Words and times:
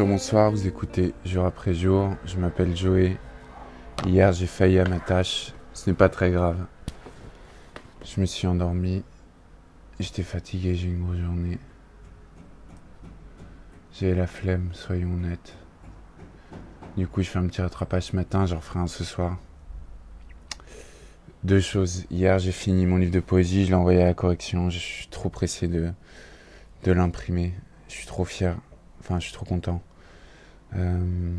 bonjour, 0.00 0.14
bonsoir, 0.14 0.50
vous 0.50 0.66
écoutez 0.66 1.12
jour 1.26 1.44
après 1.44 1.74
jour, 1.74 2.14
je 2.24 2.38
m'appelle 2.38 2.74
Joey. 2.74 3.18
Hier 4.06 4.32
j'ai 4.32 4.46
failli 4.46 4.78
à 4.78 4.88
ma 4.88 4.98
tâche, 4.98 5.52
ce 5.74 5.90
n'est 5.90 5.96
pas 5.96 6.08
très 6.08 6.30
grave. 6.30 6.56
Je 8.02 8.18
me 8.18 8.24
suis 8.24 8.46
endormi, 8.46 9.04
j'étais 9.98 10.22
fatigué, 10.22 10.74
j'ai 10.74 10.88
une 10.88 11.04
grosse 11.04 11.18
journée. 11.18 11.58
J'ai 13.92 14.14
la 14.14 14.26
flemme, 14.26 14.70
soyons 14.72 15.12
honnêtes. 15.12 15.54
Du 16.96 17.06
coup 17.06 17.20
je 17.20 17.28
fais 17.28 17.38
un 17.38 17.46
petit 17.46 17.60
rattrapage 17.60 18.04
ce 18.04 18.16
matin, 18.16 18.46
j'en 18.46 18.56
referai 18.56 18.80
un 18.80 18.86
ce 18.86 19.04
soir. 19.04 19.36
Deux 21.44 21.60
choses. 21.60 22.06
Hier, 22.10 22.38
j'ai 22.38 22.52
fini 22.52 22.86
mon 22.86 22.96
livre 22.96 23.12
de 23.12 23.20
poésie, 23.20 23.66
je 23.66 23.68
l'ai 23.68 23.74
envoyé 23.74 24.00
à 24.00 24.06
la 24.06 24.14
correction. 24.14 24.70
Je 24.70 24.78
suis 24.78 25.08
trop 25.08 25.28
pressé 25.28 25.68
de 25.68 25.92
l'imprimer. 26.86 27.52
Je 27.88 27.94
suis 27.96 28.06
trop 28.06 28.24
fier. 28.24 28.56
Enfin, 29.00 29.18
je 29.18 29.24
suis 29.24 29.34
trop 29.34 29.46
content. 29.46 29.82
Euh, 30.76 31.36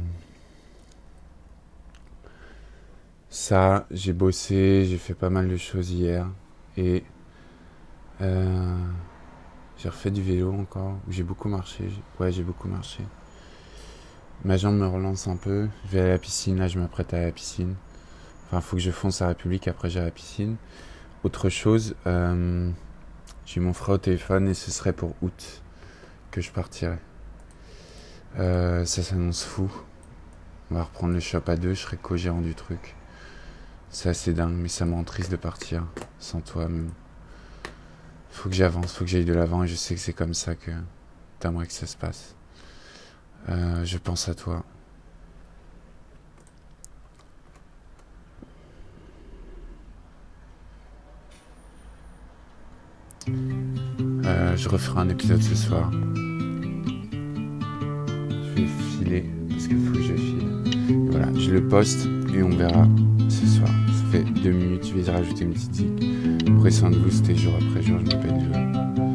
ça, 3.30 3.88
j'ai 3.92 4.14
bossé, 4.14 4.86
j'ai 4.86 4.98
fait 4.98 5.14
pas 5.14 5.30
mal 5.30 5.48
de 5.48 5.58
choses 5.58 5.92
hier. 5.92 6.28
Et 6.78 7.04
euh, 8.22 8.78
j'ai 9.78 9.90
refait 9.90 10.12
du 10.12 10.22
vélo 10.22 10.54
encore. 10.54 10.98
J'ai 11.10 11.24
beaucoup 11.24 11.50
marché. 11.50 11.90
Ouais, 12.20 12.32
j'ai 12.32 12.44
beaucoup 12.44 12.68
marché. 12.68 13.04
Ma 14.44 14.58
jambe 14.58 14.76
me 14.76 14.88
relance 14.88 15.28
un 15.28 15.38
peu. 15.38 15.70
Je 15.86 15.92
vais 15.92 16.02
à 16.02 16.08
la 16.08 16.18
piscine. 16.18 16.58
Là, 16.58 16.68
je 16.68 16.80
m'apprête 16.80 17.14
à 17.14 17.22
la 17.22 17.32
piscine. 17.32 17.76
Enfin, 18.52 18.60
faut 18.60 18.76
que 18.76 18.82
je 18.82 18.92
fonce 18.92 19.22
à 19.22 19.30
République, 19.30 19.70
après 19.70 19.90
j'ai 19.90 20.02
la 20.02 20.12
piscine. 20.12 20.58
Autre 21.24 21.48
chose, 21.48 21.96
euh, 22.06 22.70
j'ai 23.46 23.62
mon 23.62 23.72
frère 23.72 23.96
au 23.96 23.98
téléphone 23.98 24.50
et 24.50 24.54
ce 24.54 24.72
serait 24.72 24.92
pour 24.92 25.16
août 25.22 25.62
que 26.32 26.42
je 26.42 26.52
partirai. 26.52 26.98
Euh, 28.40 28.86
ça 28.86 29.04
s'annonce 29.04 29.44
fou. 29.44 29.72
On 30.70 30.76
va 30.76 30.84
reprendre 30.84 31.14
le 31.14 31.20
shop 31.20 31.42
à 31.48 31.56
deux, 31.56 31.74
je 31.74 31.82
serai 31.82 31.98
co-gérant 31.98 32.42
du 32.42 32.56
truc. 32.56 32.96
C'est 33.90 34.10
assez 34.10 34.34
dingue, 34.34 34.56
mais 34.56 34.70
ça 34.70 34.86
me 34.86 34.94
rend 34.94 35.04
triste 35.04 35.32
de 35.32 35.36
partir 35.36 35.86
sans 36.20 36.40
toi. 36.40 36.68
Même. 36.68 36.92
Faut 38.32 38.48
que 38.48 38.56
j'avance, 38.56 38.94
faut 38.94 39.04
que 39.04 39.10
j'aille 39.10 39.26
de 39.26 39.34
l'avant 39.34 39.64
et 39.64 39.68
je 39.68 39.76
sais 39.76 39.96
que 39.96 40.00
c'est 40.00 40.14
comme 40.14 40.34
ça 40.34 40.56
que 40.56 40.72
t'aimerais 41.40 41.68
que 41.68 41.74
ça 41.74 41.86
se 41.86 41.98
passe. 41.98 42.36
Euh, 43.50 43.84
je 43.84 43.98
pense 43.98 44.30
à 44.30 44.36
toi. 44.36 44.64
Euh, 53.28 54.56
je 54.56 54.70
referai 54.70 55.02
un 55.02 55.10
épisode 55.10 55.42
ce 55.42 55.56
soir. 55.56 55.92
Filer 58.68 59.26
parce 59.50 59.68
qu'il 59.68 59.78
faut 59.78 59.94
que 59.94 60.02
je 60.02 60.14
file. 60.14 60.98
voilà, 61.10 61.28
je 61.38 61.52
le 61.52 61.68
poste 61.68 62.08
et 62.36 62.44
on 62.44 62.50
verra 62.50 62.88
ce 63.30 63.46
soir. 63.46 63.70
Ça 63.88 64.04
fait 64.12 64.24
deux 64.42 64.52
minutes, 64.52 64.88
je 64.88 65.00
vais 65.00 65.12
rajouter 65.12 65.44
une 65.46 65.54
petite 65.54 65.76
zik. 65.76 65.88
Prenez 66.58 66.72
soin 66.72 66.90
de 66.90 66.96
vous, 66.96 67.12
c'était 67.12 67.36
jour 67.36 67.54
après 67.56 67.82
jour, 67.82 68.00
je 68.00 68.16
m'appelle 68.16 68.40
Joe. 68.40 69.11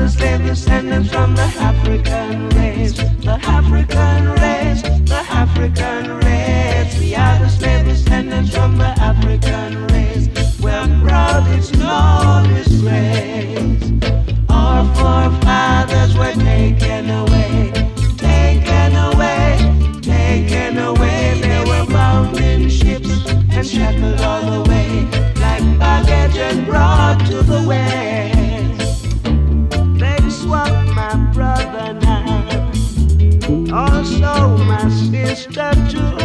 The 0.00 0.08
slave 0.08 0.42
descendants 0.46 1.10
from 1.10 1.34
the 1.34 1.42
African 1.42 2.48
race, 2.50 2.94
the 2.94 3.38
African 3.42 4.32
race, 4.40 4.82
the 5.06 5.22
African 5.28 6.16
race. 6.20 6.59
Also 33.80 34.56
my 34.64 34.88
sister 34.90 35.70
too, 35.88 36.16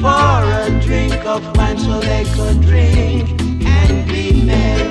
for 0.00 0.40
a 0.60 0.80
drink 0.82 1.24
of 1.24 1.42
wine 1.56 1.78
so 1.78 2.00
they 2.00 2.24
could 2.34 2.60
drink 2.62 3.28
and 3.64 4.08
be 4.08 4.44
merry, 4.44 4.83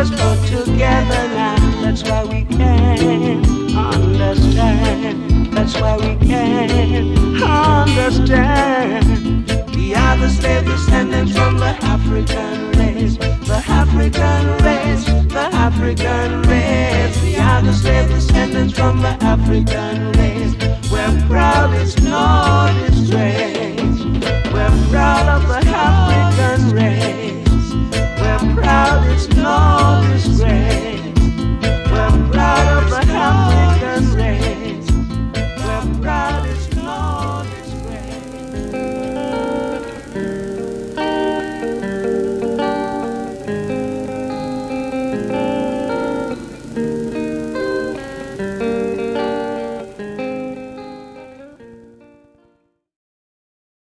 us 0.00 0.08
go 0.08 0.34
together 0.46 1.28
now. 1.36 1.56
That's 1.82 2.02
why 2.02 2.24
we 2.24 2.44
can 2.44 3.44
understand. 3.76 5.52
That's 5.52 5.78
why 5.78 5.96
we 5.98 6.16
can 6.26 7.42
understand. 7.42 8.96
We 9.76 9.94
are 9.94 10.16
the 10.16 10.30
slave 10.30 10.64
descendants 10.64 11.32
from 11.36 11.58
the 11.58 11.76
African 11.94 12.72
race. 12.78 13.18
The 13.18 13.62
African 13.68 14.46
race. 14.64 15.04
The 15.04 15.48
African 15.68 16.42
race. 16.48 17.22
We 17.22 17.36
are 17.36 17.60
the 17.60 17.74
slave 17.74 18.08
descendants 18.08 18.72
from 18.72 19.02
the 19.02 19.14
African 19.20 20.12
race. 20.12 20.54
We're 20.90 21.26
proud, 21.28 21.74
it's 21.74 22.00
not 22.00 22.72
race 23.12 24.00
We're 24.54 24.76
proud 24.90 25.28
of 25.36 25.46
the 25.46 25.60
African 25.66 26.70
race. 26.74 27.74
We're 28.20 28.54
proud, 28.54 29.06
it's 29.10 29.28
not. 29.36 29.69